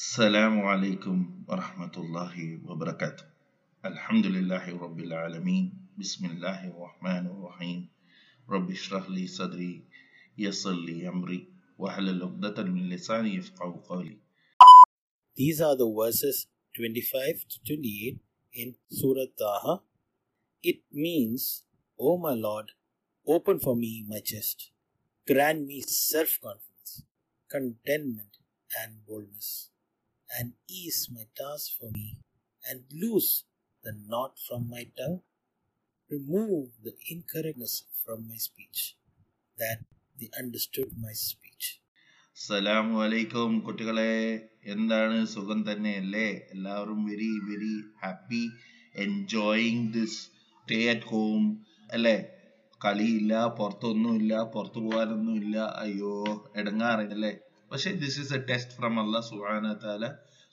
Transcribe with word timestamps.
السلام 0.00 0.60
عليكم 0.60 1.44
ورحمة 1.48 1.92
الله 1.96 2.34
وبركاته 2.68 3.24
الحمد 3.84 4.26
لله 4.26 4.64
رب 4.84 5.00
العالمين 5.00 5.66
بسم 5.98 6.26
الله 6.26 6.72
الرحمن 6.72 7.26
الرحيم 7.26 7.88
رب 8.48 8.70
اشرح 8.70 9.10
لي 9.10 9.26
صدري 9.26 9.84
يسر 10.38 10.72
لي 10.72 11.08
أمري 11.08 11.52
واحلل 11.78 12.22
عقدة 12.22 12.62
من 12.64 12.88
لساني 12.88 13.34
يفقه 13.34 13.82
قولي 13.88 14.16
These 15.36 15.60
are 15.60 15.76
the 15.76 15.88
verses 16.00 16.46
25 16.74 17.44
to 17.50 17.56
28 17.76 18.18
in 18.54 18.74
Surah 18.88 19.28
Taha. 19.38 19.82
It 20.62 20.80
means, 20.92 21.62
O 21.98 22.16
my 22.16 22.32
Lord, 22.32 22.72
open 23.26 23.60
for 23.60 23.76
me 23.76 24.06
my 24.08 24.20
chest, 24.20 24.70
grant 25.26 25.66
me 25.66 25.82
self 25.86 26.40
confidence, 26.40 27.04
contentment, 27.48 28.40
and 28.80 29.04
boldness, 29.06 29.70
and 30.34 30.52
ease 30.70 31.08
my 31.10 31.26
task 31.34 31.78
for 31.78 31.90
me, 31.90 32.06
and 32.64 32.80
loose 32.94 33.44
the 33.84 33.92
knot 34.08 34.38
from 34.38 34.68
my 34.68 34.84
tongue. 34.96 35.20
Remove 36.10 36.70
the 36.82 36.94
incorrectness 37.08 37.74
from 38.02 38.28
my 38.28 38.38
speech, 38.38 38.96
that 39.58 39.78
they 40.18 40.30
understood 40.38 40.90
my 40.98 41.14
speech. 41.26 41.66
അസ്സലാമു 42.36 42.94
അലൈക്കും 43.04 43.54
കുട്ടികളെ 43.64 44.12
എന്താണ് 44.74 45.16
സുഖം 45.32 45.58
തന്നെയല്ലേ 45.62 46.28
എല്ലാവരും 46.54 47.00
very 47.08 47.28
very 47.48 47.74
happy 48.02 48.42
enjoying 48.94 49.88
this 49.96 50.16
stay 50.60 50.78
at 50.92 51.08
home 51.10 51.42
അല്ലേ 51.90 52.16
കളിയില്ല 52.80 53.32
പുറത്തൊന്നുമില്ല 53.58 54.34
പുറത്തു 54.54 54.80
പോകാനൊന്നുമില്ല 54.86 55.58
അയ്യോ 55.82 56.14
ഇടങ്ങാറില്ലേ 56.60 57.32
പക്ഷെ 57.72 57.90
this 58.04 58.18
is 58.22 58.34
a 58.38 58.40
test 58.50 58.76
from 58.78 58.94
അല്ല 59.02 59.20
സുഹാന 59.30 59.74
താല 59.84 60.04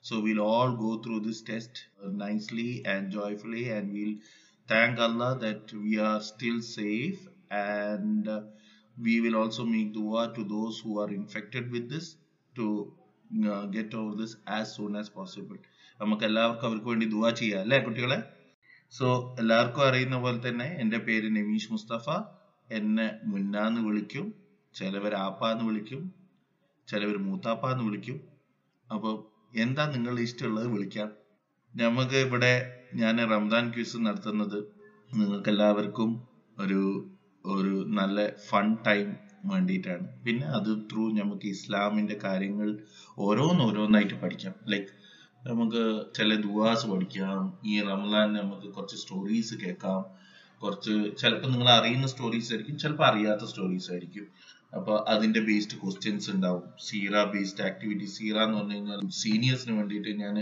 so 0.05 0.15
will 0.27 0.41
all 0.53 0.71
go 0.85 0.91
through 1.07 1.19
this 1.29 1.45
test 1.51 1.83
nicely 2.25 2.71
and 2.95 3.07
joyfully 3.19 3.65
and 3.77 3.91
will 3.99 4.15
thank 4.69 5.01
അല്ല 5.09 5.33
that 5.45 5.83
we 5.85 5.95
are 6.09 6.19
still 6.31 6.59
safe 6.77 7.23
and 7.67 8.35
we 8.97 9.21
will 9.25 9.37
also 9.41 9.63
make 9.65 9.87
dua 9.93 10.23
to 10.37 10.43
those 10.45 10.75
who 10.83 10.91
are 11.03 11.11
infected 11.11 11.65
with 11.75 11.85
this 11.93 12.07
to 12.55 12.65
uh, 13.53 13.65
get 13.77 13.95
over 13.95 14.15
this 14.19 14.33
as 14.59 14.67
soon 14.77 14.93
as 15.01 15.07
possible. 15.19 15.59
നമുക്ക് 16.01 16.25
എല്ലാവർക്കും 16.29 16.67
അവർക്ക് 16.69 16.89
വേണ്ടി 16.91 17.07
ദുവാ 17.15 17.31
ചെയ്യാം 17.41 17.61
അല്ലേ 17.65 17.79
കുട്ടികളെ? 17.87 18.19
So 18.93 19.07
എല്ലാവർക്കും 19.43 19.83
അറിയുന്ന 19.89 20.17
പോലെ 20.25 20.39
തന്നെ 20.49 20.69
എന്റെ 20.83 20.99
പേര് 21.07 21.29
നമീഷ് 21.39 21.71
മുസ്തഫ. 21.75 22.07
എന്നെ 22.71 23.07
മുന്നാന്ന് 23.31 23.81
വിളിക്കും 23.89 24.27
ചിലവർ 24.75 25.15
ആപ്പാന്ന് 25.27 25.65
വിളിക്കും 25.71 26.03
ചിലവർ 26.89 27.17
മൂത്താപ്പാന്ന് 27.29 27.85
വിളിക്കും. 27.89 28.19
അപ്പോൾ 28.89 29.15
എന്താ 29.55 29.87
നിങ്ങൾ 29.87 30.21
ഇഷ്ടമുള്ളത് 30.21 30.67
വിളിക്കാം. 30.67 31.11
നമുക്ക് 31.77 32.17
ഇവിടെ 32.17 32.81
ഞാൻ 32.95 33.31
റംദാൻ 33.31 33.71
ക്യൂസ് 33.71 33.97
നടത്തുന്നത് 33.97 34.65
നിങ്ങൾക്ക് 35.15 35.49
എല്ലാവർക്കും 35.49 36.29
ഒരു 36.59 37.11
ഒരു 37.47 37.85
നല്ല 37.89 38.31
ഫൺ 38.31 38.77
ടൈം 38.87 39.17
വേണ്ടിയിട്ടാണ്. 39.45 40.23
പിന്നെ 40.23 40.47
അത് 40.47 40.79
ത്രൂ 40.93 41.11
നമുക്ക് 41.13 41.47
ഇസ്ലാമിന്റെ 41.47 42.19
കാര്യങ്ങൾ 42.25 42.79
ഓരോന്നോരോന്നായിട്ട് 43.19 44.15
പഠിക്കാം. 44.15 44.55
ലൈക്ക് 44.69 44.87
നമുക്ക് 45.49 46.15
ചില 46.15 46.35
ദുവാസ് 46.35 46.87
പഠിക്കാം. 46.87 47.59
ഈ 47.65 47.83
റംലാൻ 47.83 48.33
നമുക്ക് 48.33 48.75
കുറച്ച് 48.75 48.97
സ്റ്റോറീസ് 48.97 49.55
കേൾക്കാം. 49.55 50.05
കുറച്ച് 50.63 51.17
ചിലപ്പോൾ 51.19 51.49
നിങ്ങൾ 51.49 51.69
അറിയുന്ന 51.69 52.07
സ്റ്റോറീസ് 52.07 52.53
ആയിരിക്കും 52.53 52.79
ചിലപ്പോൾ 52.79 53.07
അറിയാത്ത 53.07 53.45
സ്റ്റോറീസ് 53.45 53.91
ആയിരിക്കും. 53.91 54.27
അപ്പൊ 54.73 54.93
അതിന്റെ 55.13 55.41
ബേസ്ഡ് 55.49 55.79
ക്വസ്റ്റ്യൻസ് 55.83 56.29
ഉണ്ടാവും. 56.35 56.65
സീറ 56.89 57.25
ബേസ്ഡ് 57.33 57.65
ആക്ടിവിറ്റി 57.69 58.07
സീറ 58.17 58.37
എന്ന് 58.45 58.59
പറഞ്ഞു 58.59 58.77
കഴിഞ്ഞാൽ 58.77 59.01
സീനിയേഴ്സിന് 59.23 59.75
വേണ്ടിയിട്ട് 59.79 60.13
ഞാൻ 60.23 60.37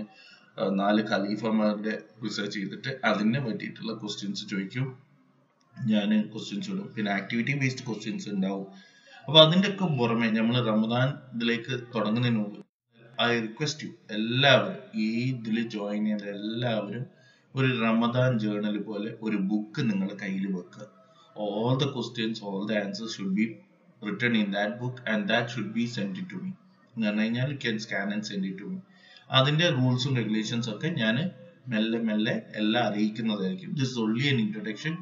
നാല് 0.80 1.02
ഖലീഫമാരുടെ 1.10 1.94
റിസർച്ച് 2.24 2.56
ചെയ്തിട്ട് 2.58 2.90
അതിനെ 3.10 3.40
പറ്റിയിട്ടുള്ള 3.46 3.92
ക്വസ്റ്റ്യൻസ് 4.00 4.44
ചോദിക്കും. 4.52 4.86
ഞാൻ 5.74 6.10
ക്വസ്റ്റ്യൻസ് 6.32 6.70
ഇടും. 6.72 6.88
പിന്നെ 6.94 7.10
ആക്ടിവിറ്റി 7.18 7.54
ബേസ്ഡ് 7.60 7.84
ക്വസ്റ്റ്യൻസ് 7.88 8.28
ഉണ്ടാവും. 8.34 8.66
അപ്പൊ 9.26 9.38
അതിന്റെ 9.44 9.68
ഒക്കെ 9.72 9.86
പുറമെ 9.98 10.28
നമ്മൾ 10.38 10.56
റമദാൻ 10.70 11.08
ഇതിലേക്ക് 11.34 11.74
തുടങ്ങുന്നതിന് 11.94 12.38
മുമ്പ് 12.38 12.58
ഐ 13.22 13.32
റിക്വസ്റ്റ് 13.46 13.86
യു 13.86 13.90
എല്ലാവരും 14.16 14.76
ഈ 15.04 15.08
ഇതിൽ 15.30 15.56
ജോയിൻ 15.74 16.04
ചെയ്ത 16.10 16.24
എല്ലാവരും 16.36 17.04
ഒരു 17.54 17.68
റമദാൻ 17.84 18.30
ജേർണൽ 18.44 18.76
പോലെ 18.88 19.10
ഒരു 19.26 19.38
ബുക്ക് 19.50 19.80
നിങ്ങളുടെ 19.90 20.16
കയ്യിൽ 20.22 20.46
വെക്കുക. 20.56 20.86
All 21.46 21.72
the 21.82 21.88
questions 21.96 22.40
all 22.50 22.62
the 22.70 22.78
answers 22.84 23.16
should 23.16 23.34
be 23.38 23.46
return 24.02 24.34
in 24.42 24.48
that 24.56 24.74
book 24.82 25.02
and 25.12 25.24
that 25.32 25.52
should 25.54 25.72
be 25.78 25.84
send 25.96 26.24
to 26.32 26.38
me 26.42 26.50
എന്ന് 26.94 27.06
പറഞ്ഞു 27.06 27.22
കഴിഞ്ഞാൽ 27.22 27.50
can 27.56 27.76
scan 27.84 28.08
and 28.14 28.26
send 28.30 28.46
it 28.46 28.62
to 28.62 28.68
me 28.72 28.80
അതിന്റെ 29.30 29.66
റൂൾസും 29.78 30.14
റെഗുലേഷൻസ് 30.20 30.68
ഒക്കെ 30.74 30.88
ഞാൻ 31.02 31.16
മെല്ലെ 31.72 31.98
മെല്ലെ 32.08 32.34
എല്ലാം 32.54 32.84
അറിയിക്കുന്നതായിരിക്കും 32.88 33.72
this 33.80 33.96
only 34.04 34.26
an 34.32 34.38
introduction 34.44 34.94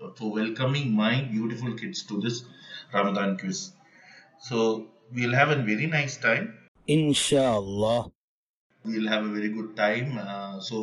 for 0.00 0.30
welcoming 0.38 0.88
my 1.02 1.14
beautiful 1.32 1.72
kids 1.82 2.04
to 2.10 2.16
this 2.26 2.40
Ramadan 2.94 3.30
quiz 3.40 3.64
so 4.42 4.56
we'll 5.10 5.32
have 5.32 5.50
a 5.50 5.62
very 5.62 5.86
nice 5.88 6.16
time. 6.18 6.46
Inshallah. 6.88 7.98
We'll 8.84 9.08
have 9.08 9.24
a 9.24 9.28
very 9.28 9.50
good 9.50 9.70
time. 9.76 10.10
Uh, 10.26 10.54
so 10.60 10.76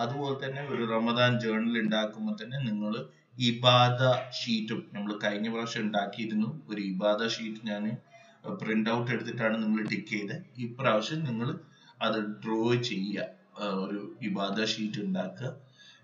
അതുപോലെ 0.00 0.36
തന്നെ 0.40 0.62
ഒരു 0.72 0.84
റമദാൻ 0.92 1.32
ജേർണൽ 1.42 1.74
ഉണ്ടാക്കുമ്പോൾ 1.82 2.34
തന്നെ 2.40 2.58
നിങ്ങൾ 2.60 2.92
ഇബാദ 3.38 4.00
ഷീറ്റും 4.38 4.80
നമ്മൾ 4.94 5.12
കഴിഞ്ഞ 5.24 5.46
പ്രാവശ്യം 5.52 5.82
ഉണ്ടാക്കിയിരുന്നു. 5.86 6.48
ഒരു 6.70 6.80
ഇബാദ 6.92 7.28
ഷീറ്റ് 7.34 7.60
ഞാൻ 7.70 7.84
പ്രിന്റ് 8.60 8.90
ഔട്ട് 8.96 9.10
എടുത്തിട്ടാണ് 9.14 9.56
നിങ്ങൾ 9.62 9.82
ടിക്ക് 9.92 10.10
ചെയ്തത് 10.14 10.44
ഇപ്രാവശ്യം 10.66 11.20
നിങ്ങൾ 11.28 11.48
അത് 12.00 12.18
ഡ്രോ 12.42 12.60
ചെയ്യുക. 12.90 13.26
ഒരു 13.84 14.02
ഇബാദ 14.28 14.58
ഷീറ്റ് 14.74 15.00
ഉണ്ടാക്കുക. 15.06 15.50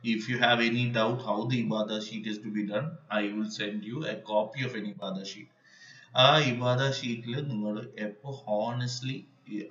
If 0.05 0.25
you 0.31 0.37
have 0.39 0.61
any 0.61 0.83
doubt 0.97 1.21
how 1.29 1.37
the 1.51 1.57
ഇബാദ 1.63 1.91
sheet 2.07 2.27
is 2.33 2.37
to 2.43 2.51
be 2.57 2.63
done 2.73 2.89
i 3.21 3.33
will 3.35 3.49
send 3.57 3.79
you 3.91 3.99
a 4.13 4.17
copy 4.31 4.61
of 4.67 4.75
an 4.81 4.85
ibadah 4.93 5.25
sheet 5.31 5.49
ആ 6.25 6.27
ഇബാദ 6.51 6.83
ഷീറ്റിൽ 6.99 7.35
നിങ്ങൾ 7.49 7.75
എപ്പോ 8.07 8.31
honestly 8.45 9.17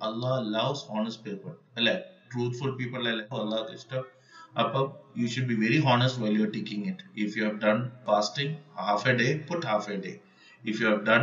Allah 0.08 0.42
loves 0.54 0.84
honest 0.90 1.24
people 1.26 1.52
അല്ലെ? 1.78 1.94
ട്രൂത്ത്ഫുൾ 2.30 2.70
പീപ്പിൾ 2.80 3.00
അല്ലെ? 3.12 3.24
അള്ളാഹ് 3.40 3.74
ഇഷ്ടം. 3.78 4.04
അപ്പം 4.62 4.84
you 5.20 5.26
should 5.32 5.48
be 5.50 5.56
very 5.64 5.78
honest 5.86 6.20
well 6.24 6.34
you 6.38 6.44
are 6.46 6.52
it. 6.60 6.68
It 6.90 7.04
if 7.24 7.32
you 7.38 7.44
done 7.44 7.60
done 7.64 7.78
fasting 8.08 8.52
half 8.88 9.06
a 9.10 9.14
day 9.20 9.28
put 9.48 9.64
half 9.70 9.88
a 9.94 9.96
day 10.06 10.12
if 10.64 10.78
you 10.82 10.88
done 10.90 11.04
done 11.10 11.22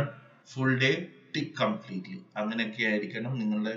full 0.52 0.72
day 0.84 0.92
completely. 1.60 2.18
അങ്ങനെയൊക്കെ 2.40 2.82
ആയിരിക്കണം 2.90 3.32
നിങ്ങളുടെ 3.40 3.74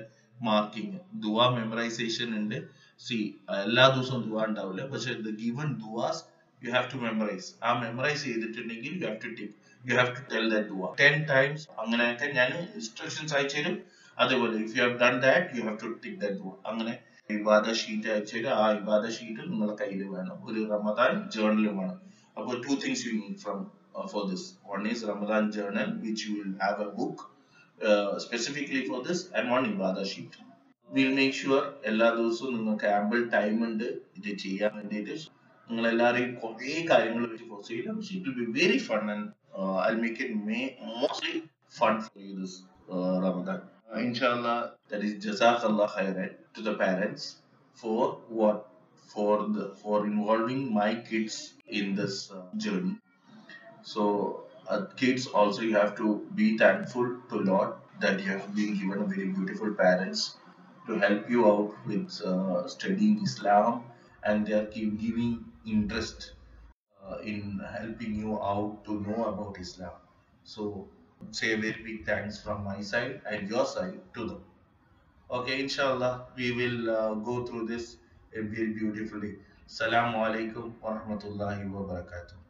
marking 0.47 0.97
ദുവ 1.23 1.38
memorisation 1.57 2.29
ഉണ്ട്. 2.40 2.57
സി 3.01 3.17
എല്ലാ 3.63 3.85
ദിവസവും 3.96 4.22
ദുവ 4.28 4.44
ഉണ്ടാവില്ല. 4.50 4.84
പക്ഷെ 4.94 5.13
ദ 5.28 5.31
ഗിവൺ 5.44 5.67
ദുവാസ് 5.84 6.22
യു 6.62 6.69
ഹാവ് 6.75 6.88
ടു 6.94 7.00
മെമ്മറൈസ് 7.06 7.50
ആ 7.67 7.72
മെമ്മറൈസ് 7.81 8.23
ചെയ്തിട്ടുണ്ടെങ്കിൽ 8.28 8.94
you 9.01 9.06
have 9.07 9.19
to 9.25 9.31
tick 9.40 9.53
you 9.84 9.96
have 10.00 10.12
to 10.17 10.23
tell 10.31 10.46
that 10.53 10.69
Dhua. 10.72 10.88
Ten 11.01 11.16
times 11.34 11.66
അങ്ങനെയൊക്കെ 11.84 12.28
ഞാൻ 12.40 12.51
ഇൻസ്ട്രക്ഷൻസ് 12.78 13.34
അയച്ചു 13.38 13.57
തരും 13.59 13.75
അതേപോലെ 14.17 14.56
if 14.66 14.73
you 14.78 14.81
have 14.85 14.97
done 15.03 15.16
that 15.28 15.57
you 15.57 15.63
have 15.67 15.78
to 15.84 15.90
tick 16.03 16.19
that 16.23 16.34
dua 16.41 16.53
അങ്ങനെ 16.72 16.94
ഇബാദ 17.35 17.71
sheet 17.79 18.09
അയച്ചു 18.11 18.35
തരും 18.38 18.51
ആ 18.63 18.65
ഇബാദ 18.79 19.05
ഷീറ്റ് 19.15 19.41
നിങ്ങളുടെ 19.51 19.75
കയ്യിൽ 19.81 20.03
വേണം. 20.15 20.38
ഒരു 20.47 20.59
റമദാൻ 20.73 21.13
ജേർണലും 21.35 21.75
വേണം. 21.81 21.97
അപ്പോൾ 22.38 22.55
two 22.65 22.73
things 22.83 23.03
you 23.07 23.13
need 23.21 23.39
from 23.43 23.59
for 24.11 24.23
this 24.31 24.47
one 24.71 24.81
is 24.91 25.03
Ramadan 25.11 25.43
journal 25.55 25.89
which 26.05 26.25
you 26.27 26.33
will 26.39 26.53
have 26.63 26.83
a 26.87 26.89
book 26.99 27.23
specifically 28.25 28.83
for 28.89 28.99
this 29.07 29.23
and 29.37 29.49
one 29.53 29.66
ഇബാദ 29.73 30.03
sheet 30.11 30.45
will 30.89 31.11
make 31.17 31.37
sure 31.39 31.63
എല്ലാ 31.89 32.07
ദിവസവും 32.19 32.51
നിങ്ങൾക്ക് 32.57 32.87
ആമ്പിൾ 32.97 33.19
ടൈം 33.35 33.57
ഉണ്ട്. 33.69 33.87
ഇത് 34.17 34.29
ചെയ്യാൻ 34.43 34.71
വേണ്ടിയിട്ട്. 34.77 35.16
നിങ്ങൾ 35.67 35.85
എല്ലാവരെയും 35.93 36.31
കുറേ 36.43 36.73
കാര്യങ്ങൾ 36.91 37.23
വെച്ച് 37.31 37.45
ഫോഴ്സ് 37.49 37.79
പക്ഷെ 37.87 38.13
it 38.17 38.33
be 38.37 38.45
very 38.59 38.79
fun 38.89 39.03
and 39.13 39.27
I 39.89 39.93
make 40.03 40.21
it 40.25 40.37
may 40.49 40.59
mostly 41.01 41.33
fun 41.79 41.95
for 42.05 42.21
you 42.27 42.35
this 42.41 42.57
Ramadan 43.25 43.59
Uh, 43.93 43.99
inshallah, 43.99 44.73
that 44.89 45.03
is 45.03 45.13
Jazakallah 45.25 45.89
khairan 45.89 46.35
to 46.53 46.61
the 46.61 46.73
parents 46.75 47.37
for 47.73 48.19
what 48.28 48.69
for 49.13 49.47
the 49.47 49.69
for 49.81 50.05
involving 50.05 50.73
my 50.73 50.95
kids 50.95 51.53
in 51.67 51.95
this 51.95 52.31
uh, 52.31 52.43
journey. 52.57 52.97
So 53.84 54.45
uh, 54.67 54.85
kids 54.97 55.28
also 55.28 55.61
you 55.61 55.75
have 55.75 55.95
to 55.97 56.28
be 56.35 56.57
thankful 56.57 57.17
to 57.29 57.35
Lord 57.39 57.73
that 58.01 58.19
you 58.23 58.29
have 58.31 58.53
been 58.55 58.73
given 58.78 59.01
a 59.03 59.05
very 59.05 59.28
beautiful 59.28 59.73
parents 59.73 60.37
to 60.87 60.99
help 60.99 61.29
you 61.29 61.45
out 61.51 61.75
with 61.85 62.22
uh, 62.22 62.67
studying 62.67 63.22
Islam 63.23 63.83
and 64.23 64.45
they 64.45 64.53
are 64.53 64.66
giving 64.66 65.45
interest 65.66 66.33
uh, 67.03 67.17
in 67.19 67.59
helping 67.78 68.16
you 68.16 68.41
out 68.41 68.83
to 68.85 68.99
know 69.01 69.25
about 69.25 69.59
Islam. 69.59 69.93
So 70.43 70.90
say 71.31 71.53
a 71.53 71.58
very 71.58 71.81
big 71.84 72.05
thanks 72.05 72.40
from 72.41 72.64
my 72.64 72.81
side 72.81 73.22
and 73.29 73.49
your 73.49 73.66
side 73.66 73.99
to 74.14 74.28
them. 74.28 74.43
Okay, 75.29 75.61
inshallah, 75.61 76.28
we 76.35 76.52
will 76.53 76.90
uh, 76.90 77.14
go 77.16 77.46
through 77.46 77.67
this 77.67 77.97
very 78.34 78.73
beautifully. 78.73 79.35
Assalamu 79.67 80.23
alaikum 80.25 80.72
wa 80.81 80.97
rahmatullahi 80.97 81.69
wa 81.69 81.81
barakatuh. 81.81 82.47